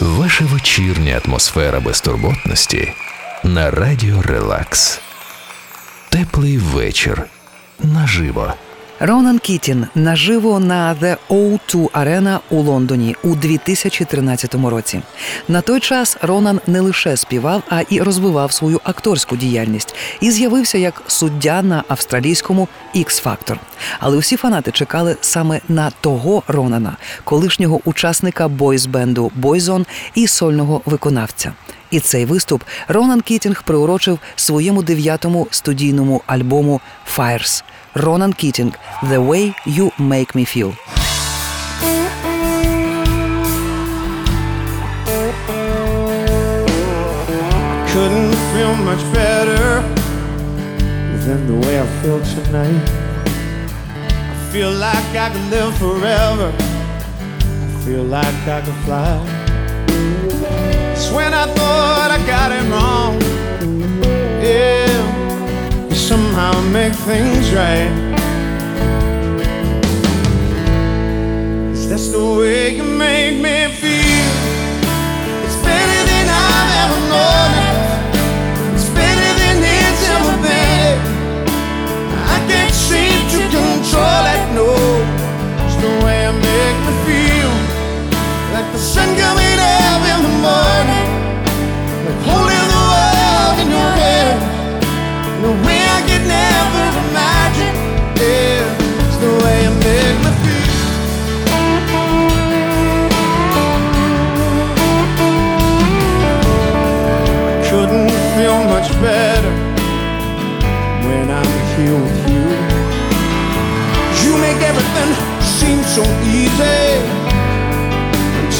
Ваша 0.00 0.44
вечірня 0.44 1.20
атмосфера 1.24 1.80
безтурботності 1.80 2.92
на 3.44 3.70
радіо 3.70 4.22
Релакс. 4.22 5.00
Теплий 6.08 6.58
вечір 6.58 7.22
наживо. 7.78 8.54
Ронан 9.00 9.38
Кітін 9.38 9.86
наживо 9.94 10.60
на 10.60 10.96
The 11.02 11.16
O2 11.30 11.90
Arena 11.90 12.38
у 12.50 12.62
Лондоні 12.62 13.16
у 13.22 13.34
2013 13.34 14.54
році. 14.54 15.02
На 15.48 15.60
той 15.60 15.80
час 15.80 16.16
Ронан 16.22 16.60
не 16.66 16.80
лише 16.80 17.16
співав, 17.16 17.62
а 17.68 17.80
і 17.80 18.00
розвивав 18.00 18.52
свою 18.52 18.80
акторську 18.84 19.36
діяльність 19.36 19.94
і 20.20 20.30
з'явився 20.30 20.78
як 20.78 21.02
суддя 21.06 21.62
на 21.62 21.84
австралійському 21.88 22.68
X-Factor. 22.96 23.56
Але 24.00 24.16
усі 24.16 24.36
фанати 24.36 24.70
чекали 24.70 25.16
саме 25.20 25.60
на 25.68 25.90
того 25.90 26.42
Ронана, 26.48 26.96
колишнього 27.24 27.80
учасника 27.84 28.48
бойс-бенду 28.48 29.30
Бойзон 29.34 29.86
і 30.14 30.26
сольного 30.26 30.80
виконавця. 30.84 31.52
І 31.90 32.00
цей 32.00 32.24
виступ 32.24 32.62
Ронан 32.88 33.20
Кітінг 33.20 33.62
приурочив 33.62 34.18
своєму 34.36 34.82
дев'ятому 34.82 35.48
студійному 35.50 36.22
альбому 36.26 36.80
«Fires». 37.16 37.64
Ронан 37.93 38.33
Кітінг 38.33 38.73
«The 39.03 39.27
Way 39.27 39.53
You 39.65 39.91
Make 39.99 40.35
Me 40.35 40.57
Feel». 40.57 40.73
couldn't 47.93 48.35
feel 48.53 48.73
much 48.89 49.03
better 49.13 49.81
than 51.25 51.39
the 51.47 51.67
way 51.67 51.81
I 51.81 51.87
feel 52.01 52.19
tonight. 52.35 52.89
I 54.33 54.51
feel 54.53 54.71
like 54.71 55.09
I 55.25 55.29
could 55.33 55.47
live 55.49 55.75
forever. 55.77 56.53
I 57.65 57.83
feel 57.85 58.03
like 58.03 58.47
I 58.47 58.61
could 58.65 58.79
fly. 58.85 59.13
It's 60.93 61.11
when 61.11 61.33
I 61.33 61.45
thought 61.57 62.09
I 62.11 62.19
got 62.25 62.51
it 62.51 62.63
wrong. 62.71 63.22
Somehow 66.08 66.52
make 66.70 66.92
things 66.92 67.50
right. 67.54 67.90
'Cause 71.72 71.88
that's 71.88 72.08
the 72.10 72.22
way 72.38 72.76
you 72.76 72.84
make 72.84 73.36
me 73.40 73.56
feel. 73.80 74.03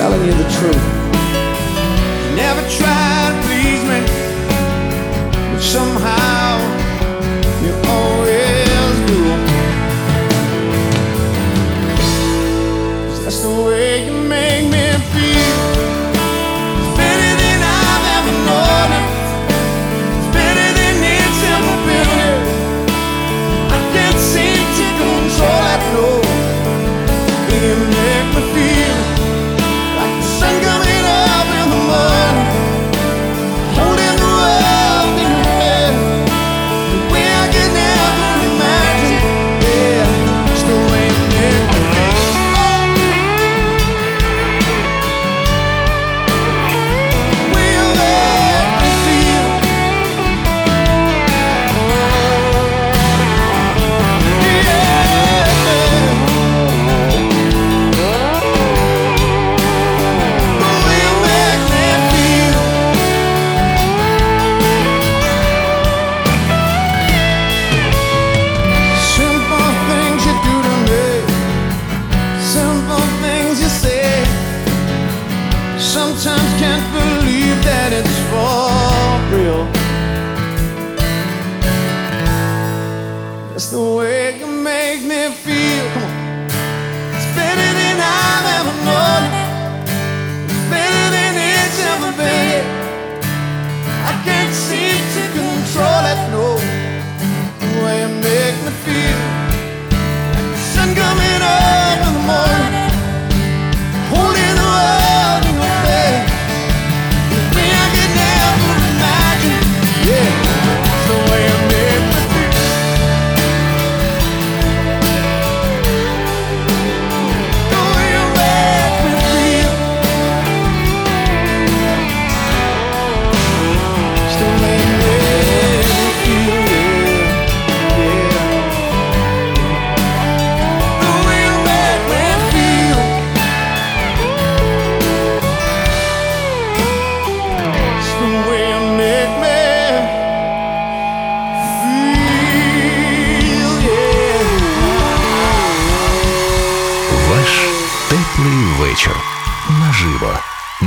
Telling 0.00 0.24
you 0.24 0.32
the 0.32 0.48
truth. 0.56 0.84
You 2.22 2.34
never 2.34 2.62
tried 2.78 3.36
to 3.36 3.40
please 3.46 3.82
me, 3.90 4.00
but 5.52 5.60
somehow 5.60 6.59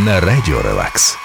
на 0.04 0.20
радіо 0.20 0.62
Релакс. 0.62 1.23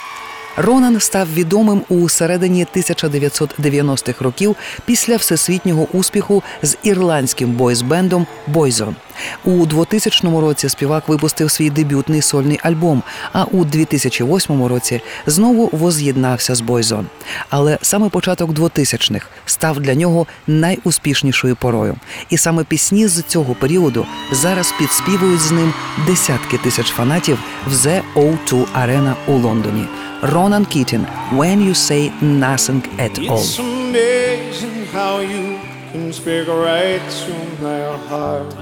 Ронан 0.60 1.00
став 1.00 1.34
відомим 1.34 1.82
у 1.88 2.08
середині 2.08 2.66
1990-х 2.76 4.24
років 4.24 4.56
після 4.84 5.16
всесвітнього 5.16 5.86
успіху 5.92 6.42
з 6.62 6.76
ірландським 6.82 7.52
бойсбендом 7.52 8.26
Бойзон. 8.46 8.96
У 9.44 9.66
2000 9.66 10.40
році 10.40 10.68
співак 10.68 11.08
випустив 11.08 11.50
свій 11.50 11.70
дебютний 11.70 12.22
сольний 12.22 12.58
альбом. 12.62 13.02
А 13.32 13.44
у 13.44 13.64
2008 13.64 14.64
році 14.64 15.00
знову 15.26 15.68
воз'єднався 15.72 16.54
з 16.54 16.60
Бойзон. 16.60 17.06
Але 17.48 17.78
саме 17.82 18.08
початок 18.08 18.50
2000-х 18.50 19.26
став 19.46 19.80
для 19.80 19.94
нього 19.94 20.26
найуспішнішою 20.46 21.56
порою. 21.56 21.96
І 22.30 22.36
саме 22.36 22.64
пісні 22.64 23.08
з 23.08 23.22
цього 23.22 23.54
періоду 23.54 24.06
зараз 24.32 24.74
підспівують 24.78 25.40
з 25.40 25.50
ним 25.50 25.72
десятки 26.06 26.58
тисяч 26.58 26.86
фанатів 26.86 27.38
в 27.66 27.72
The 27.72 28.02
O2 28.14 28.66
Arena 28.74 29.14
у 29.26 29.32
Лондоні. 29.32 29.84
Ronan 30.22 30.64
Keating, 30.64 31.04
When 31.36 31.60
You 31.60 31.74
Say 31.74 32.10
Nothing 32.20 32.82
At 32.98 33.16
All. 33.28 33.38
It's 33.38 33.56
amazing 33.60 34.86
how 34.86 35.20
you 35.20 35.60
can 35.92 36.12
speak 36.12 36.48
right 36.48 37.00
to 37.00 37.34
my 37.62 37.96
heart. 38.08 38.52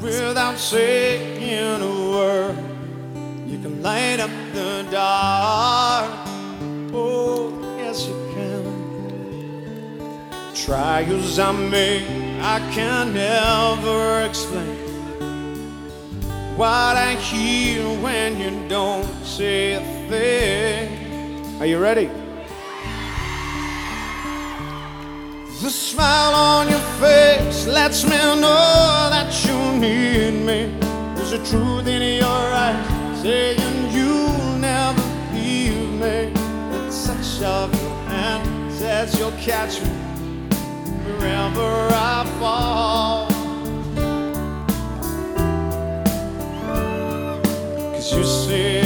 Without 0.00 0.56
saying 0.56 1.82
a 1.82 2.10
word, 2.10 2.56
you 3.46 3.58
can 3.58 3.82
light 3.82 4.20
up 4.20 4.30
the 4.54 4.86
dark. 4.90 6.10
Oh, 6.94 7.52
yes, 7.76 8.06
you 8.08 8.14
can. 8.32 8.64
Try 10.54 11.02
as 11.02 11.38
I 11.38 11.52
may, 11.52 12.02
I 12.40 12.60
can 12.72 13.12
never 13.12 14.22
explain 14.22 14.83
what 16.56 16.96
I 16.96 17.14
hear 17.16 17.82
when 18.00 18.38
you 18.38 18.68
don't 18.68 19.06
say 19.24 19.72
a 19.74 19.80
thing. 20.08 21.60
Are 21.60 21.66
you 21.66 21.78
ready? 21.80 22.06
The 25.60 25.70
smile 25.70 26.34
on 26.34 26.68
your 26.68 26.84
face 27.00 27.66
lets 27.66 28.04
me 28.04 28.10
know 28.10 29.08
that 29.10 29.32
you 29.44 29.56
need 29.80 30.44
me. 30.46 30.78
There's 31.16 31.32
a 31.32 31.44
truth 31.44 31.88
in 31.88 32.20
your 32.20 32.46
eyes 32.64 33.22
saying 33.22 33.90
you'll 33.90 34.56
never 34.58 35.02
leave 35.32 35.90
me. 35.92 36.30
The 36.70 37.04
touch 37.04 37.42
of 37.42 37.82
your 37.82 37.96
hand 38.06 38.72
says 38.72 39.18
you'll 39.18 39.32
catch 39.32 39.80
me 39.80 39.88
wherever 41.18 41.88
I 41.90 42.24
fall. 42.38 43.33
Cause 48.54 48.83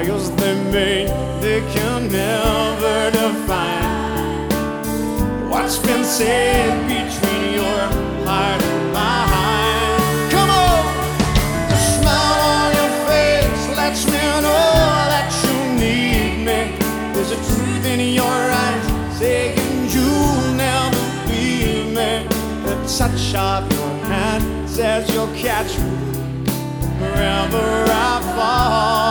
Trials 0.00 0.30
they 0.36 0.54
make, 0.72 1.08
they 1.42 1.60
can 1.74 2.08
never 2.10 3.10
define 3.10 4.48
what's 5.50 5.76
been 5.76 6.04
said 6.04 6.72
between 6.88 7.52
your 7.52 7.80
heart 8.24 8.62
and 8.62 8.92
mine. 8.94 10.30
Come 10.30 10.48
on, 10.48 10.84
the 11.68 11.76
smile 11.76 12.40
on 12.56 12.68
your 12.80 12.92
face 13.10 13.76
lets 13.76 14.06
me 14.06 14.22
know 14.40 14.72
that 15.12 15.28
you 15.44 15.54
need 15.78 16.46
me. 16.48 16.60
There's 17.12 17.32
a 17.32 17.40
truth 17.52 17.84
in 17.84 18.00
your 18.14 18.24
eyes 18.64 19.18
saying 19.18 19.58
you'll 19.92 20.54
never 20.56 21.04
leave 21.28 21.88
me. 21.88 22.24
The 22.64 22.74
touch 22.96 23.34
of 23.34 23.70
your 23.70 23.92
hand 24.08 24.44
says 24.66 25.12
you'll 25.12 25.34
catch 25.34 25.78
me 25.78 25.90
wherever 27.00 27.84
I 27.86 28.22
fall. 28.34 29.09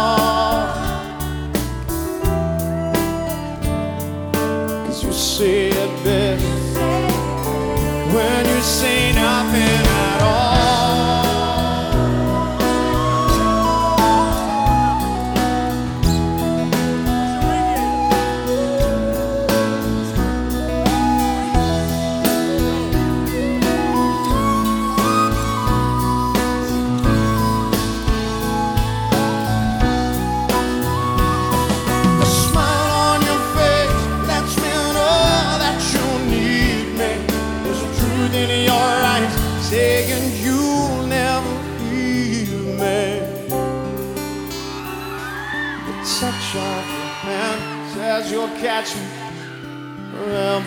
Say 5.39 5.69
it 5.69 6.03
best 6.03 6.43
when 8.13 8.45
you 8.45 8.61
say 8.61 9.13
nothing 9.13 9.88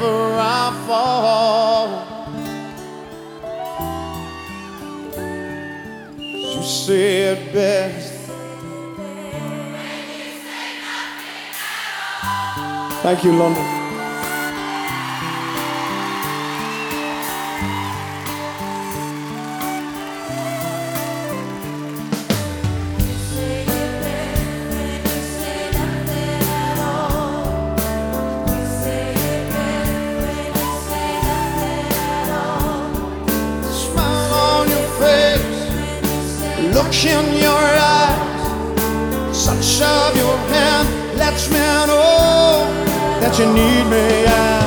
I 0.01 0.73
fall. 0.87 1.89
You 6.19 6.63
say 6.63 7.33
it 7.33 7.53
best. 7.53 8.13
Thank 13.03 13.25
you, 13.25 13.33
London. 13.33 13.82
Look 37.03 37.11
in 37.11 37.37
your 37.37 37.51
eyes, 37.53 39.45
touch 39.45 39.83
of 39.83 40.17
your 40.17 40.37
hand 40.53 40.89
lets 41.19 41.51
me 41.51 41.59
know 41.59 42.67
that 43.21 43.39
you 43.39 43.47
need 43.47 43.85
me. 43.91 44.23
Yeah. 44.23 44.63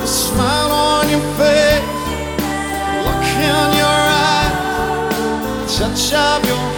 The 0.00 0.06
smile 0.06 0.72
on 0.72 1.08
your 1.08 1.24
face, 1.38 1.84
look 3.04 3.26
in 3.50 3.68
your 3.82 4.00
eyes, 4.28 5.78
touch 5.78 6.12
of 6.12 6.44
your 6.46 6.75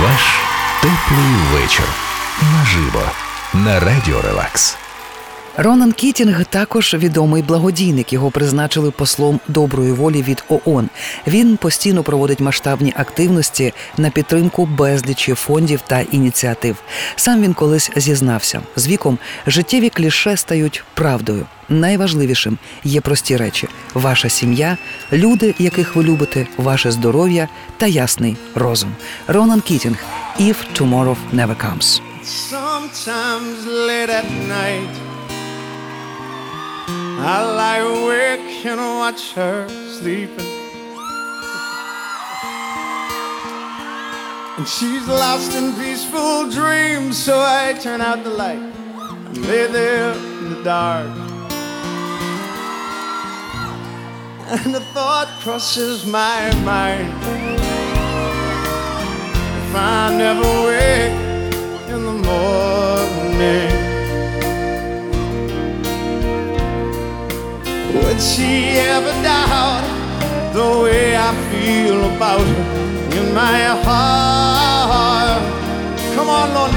Ваш 0.00 0.40
теплий 0.80 1.34
вечір. 1.52 1.84
Наживо. 2.42 3.02
На 3.54 3.80
радіо 3.80 4.22
Релакс. 4.22 4.76
Ронан 5.56 5.92
Кітінг 5.92 6.44
також 6.44 6.94
відомий 6.94 7.42
благодійник. 7.42 8.12
Його 8.12 8.30
призначили 8.30 8.90
послом 8.90 9.40
доброї 9.48 9.92
волі 9.92 10.22
від 10.22 10.44
ООН. 10.48 10.88
Він 11.26 11.56
постійно 11.56 12.02
проводить 12.02 12.40
масштабні 12.40 12.92
активності 12.96 13.72
на 13.96 14.10
підтримку 14.10 14.66
безлічі 14.66 15.34
фондів 15.34 15.80
та 15.86 16.00
ініціатив. 16.00 16.76
Сам 17.16 17.42
він 17.42 17.54
колись 17.54 17.90
зізнався 17.96 18.60
з 18.76 18.88
віком 18.88 19.18
життєві 19.46 19.88
кліше 19.88 20.36
стають 20.36 20.84
правдою. 20.94 21.46
Найважливішим 21.68 22.58
є 22.84 23.00
прості 23.00 23.36
речі: 23.36 23.68
ваша 23.94 24.28
сім'я, 24.28 24.76
люди, 25.12 25.54
яких 25.58 25.96
ви 25.96 26.02
любите, 26.02 26.46
ваше 26.56 26.90
здоров'я 26.90 27.48
та 27.76 27.86
ясний 27.86 28.36
розум. 28.54 28.92
Ронан 29.26 29.60
Кітінг 29.60 30.04
«If 30.40 30.56
Tomorrow 30.80 31.16
Never 31.34 31.56
Comes». 31.56 32.00
Sometimes 32.52 33.66
late 33.66 34.10
at 34.10 34.28
night, 34.48 35.09
I 37.22 37.44
lie 37.44 37.78
awake 37.78 38.64
and 38.64 38.80
watch 38.80 39.32
her 39.32 39.68
sleeping. 39.68 40.46
And 44.56 44.66
she's 44.66 45.06
lost 45.06 45.54
in 45.54 45.74
peaceful 45.74 46.50
dreams, 46.50 47.18
so 47.22 47.38
I 47.38 47.74
turn 47.78 48.00
out 48.00 48.24
the 48.24 48.30
light 48.30 48.58
and 48.58 49.36
lay 49.46 49.66
there 49.66 50.12
in 50.12 50.54
the 50.54 50.62
dark. 50.64 51.10
And 54.48 54.74
a 54.74 54.80
thought 54.94 55.28
crosses 55.42 56.06
my 56.06 56.50
mind. 56.64 57.12
If 59.60 59.74
I 59.76 60.16
never 60.16 60.50
wake 60.66 61.12
in 61.90 62.02
the 62.02 62.16
morning. 62.28 63.69
Would 68.20 68.28
she 68.28 68.76
ever 68.76 69.14
doubt 69.22 69.82
the 70.52 70.82
way 70.82 71.16
I 71.16 71.32
feel 71.48 72.04
about 72.14 72.44
her 72.52 72.64
in 73.18 73.32
my 73.32 73.60
heart? 73.86 75.42
Come 76.14 76.28
on, 76.28 76.52
Lord, 76.52 76.74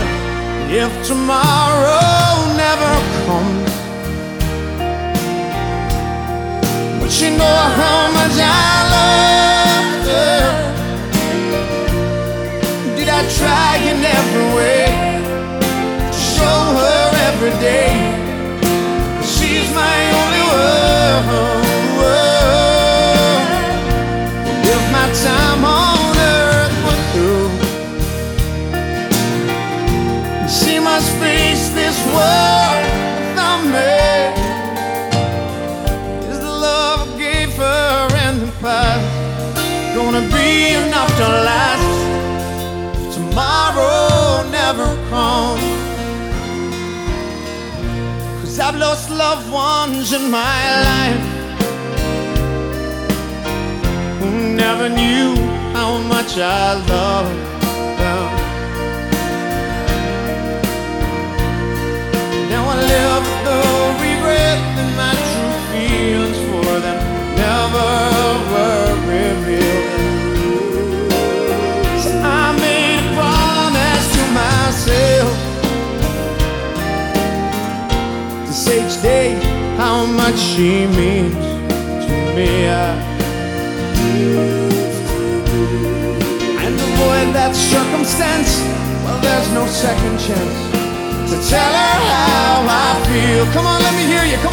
if 0.72 0.92
tomorrow 1.06 2.56
never 2.56 2.94
comes, 3.26 3.72
would 7.02 7.12
she 7.12 7.30
know 7.36 7.60
how 7.82 8.00
much 8.18 8.38
I 8.40 8.74
love 8.96 10.08
her? 10.08 10.40
Did 12.96 13.10
I 13.10 13.22
try 13.38 13.76
in 13.92 14.02
every 14.02 14.48
way 14.56 14.83
to 41.24 41.30
last? 41.50 41.92
tomorrow 43.16 44.44
never 44.60 44.90
comes. 45.10 45.64
Cause 48.40 48.60
I've 48.60 48.76
lost 48.76 49.10
loved 49.10 49.50
ones 49.52 50.12
in 50.14 50.24
my 50.30 50.62
life 50.90 51.26
who 54.20 54.30
never 54.64 54.90
knew 54.90 55.36
how 55.78 55.92
much 56.14 56.32
I 56.38 56.74
loved 56.94 57.40
them. 58.00 58.26
Now 62.52 62.64
I 62.74 62.76
live 62.94 63.26
the 63.48 63.60
regret 64.06 64.60
that 64.76 64.90
my 65.02 65.14
true 65.30 65.58
feelings 65.72 66.40
for 66.48 66.74
them 66.86 67.00
never 67.44 68.43
each 78.84 79.02
day 79.02 79.34
how 79.78 80.06
much 80.06 80.38
she 80.38 80.88
means 80.88 81.36
to 82.06 82.16
me. 82.36 82.68
And 86.64 86.76
avoid 86.76 87.28
that 87.38 87.54
circumstance. 87.56 88.60
Well, 89.04 89.20
there's 89.22 89.50
no 89.54 89.66
second 89.68 90.20
chance 90.20 90.58
to 91.32 91.36
tell 91.50 91.72
her 91.82 91.96
how 92.12 92.64
I 92.68 92.90
feel. 93.08 93.46
Come 93.54 93.66
on, 93.66 93.80
let 93.82 93.96
me 93.96 94.04
hear 94.04 94.26
you. 94.26 94.38
Come 94.44 94.53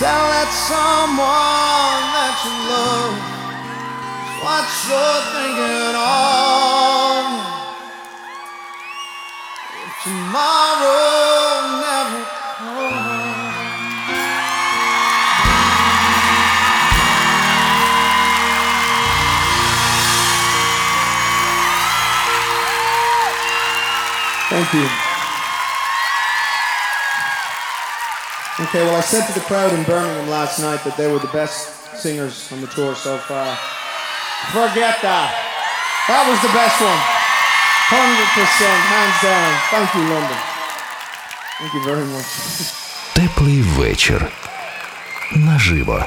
tell 0.00 0.28
that 0.32 0.48
someone 0.48 2.04
that 2.16 2.40
you 2.40 2.56
love 2.72 3.20
what 4.40 4.64
you're 4.88 5.20
thinking 5.36 5.92
of. 5.92 7.36
If 9.84 9.92
tomorrow 10.00 11.04
never 11.84 12.24
comes. 12.56 13.20
Thank 24.48 24.72
you. 24.72 25.09
Okay, 28.59 28.83
well, 28.85 28.95
I 28.95 29.01
said 29.01 29.27
to 29.27 29.33
the 29.33 29.45
crowd 29.45 29.73
in 29.73 29.83
Birmingham 29.83 30.29
last 30.29 30.59
night 30.59 30.81
that 30.85 30.95
they 30.95 31.11
were 31.11 31.19
the 31.19 31.33
best 31.33 31.57
singers 31.97 32.49
on 32.53 32.61
the 32.61 32.67
tour 32.67 32.95
so 32.95 33.17
far. 33.17 33.49
Forget 34.55 34.95
that. 35.01 35.29
That 36.07 36.23
was 36.29 36.39
the 36.39 36.53
best 36.55 36.79
one. 36.79 37.01
100%, 37.91 38.79
hands 38.95 39.17
down. 39.21 39.51
Thank 39.73 39.89
you, 39.95 40.03
London. 40.13 40.39
Thank 41.59 41.73
you 41.73 41.83
very 41.83 42.05
much. 42.05 42.25
Теплий 43.13 43.61
вечір. 43.61 44.31
Наживо. 45.31 46.05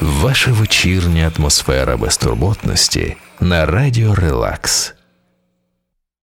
Ваша 0.00 0.50
вечірня 0.52 1.32
атмосфера 1.36 1.96
безтурботності 1.96 3.16
на 3.40 3.66
радіо 3.66 4.14
Релакс. 4.14 4.94